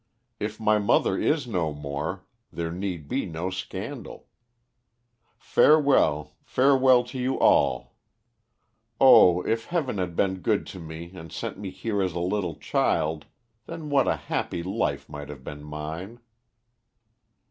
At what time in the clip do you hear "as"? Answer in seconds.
12.01-12.13